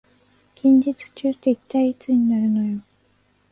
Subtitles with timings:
[0.55, 2.81] 近日中って一体いつになるのよ